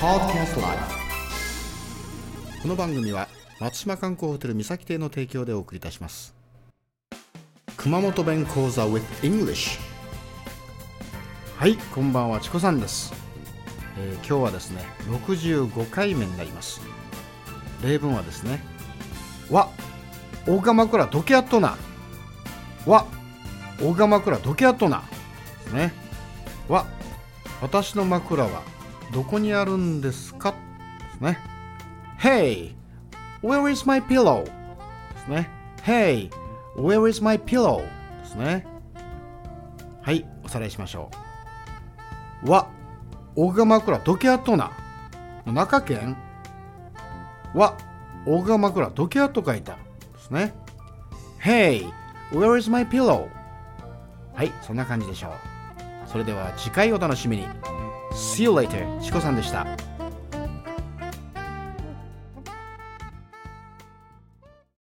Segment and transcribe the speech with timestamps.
[0.00, 0.78] Podcast Live
[2.62, 3.26] この番組は
[3.58, 6.36] 松島観光ホテル三崎邸の提供でお送りいたします。
[7.76, 9.80] 熊本弁講座 with English
[11.56, 13.12] はいこんばんはチコさんです、
[13.98, 16.80] えー今日はですね65回目になります。
[17.82, 18.60] 例文はですね
[19.50, 19.68] わ
[20.46, 21.76] 大釜枕どけやっとな。
[22.86, 23.04] わ
[23.82, 25.02] 大釜枕どけやっとな。
[25.72, 25.92] ね。
[26.68, 26.86] わ
[27.60, 28.62] 私の枕は
[29.12, 30.52] どこにあるんですか？
[30.52, 30.56] で
[31.18, 31.38] すね。
[32.18, 32.74] Hey
[33.42, 34.44] where is my pillow?
[34.44, 34.50] で
[35.24, 35.48] すね。
[35.82, 36.30] Hey
[36.76, 37.78] where is my pillow?
[37.78, 38.66] ですね。
[40.02, 41.10] はいおさらいしましょ
[42.44, 42.50] う。
[42.50, 42.68] わ
[43.34, 44.72] 大釜枕どけやっとな。
[45.46, 46.16] 中県。
[47.54, 47.76] わ
[48.26, 49.72] 大釜枕どけやっと書いた。
[49.74, 49.78] で
[50.18, 50.54] すね。
[51.40, 51.90] Hey
[52.30, 53.28] where is my pillow?
[54.34, 55.32] はいそんな感じでしょう。
[56.06, 57.46] それでは次回お楽しみに。
[58.17, 59.65] See you later チコさんでした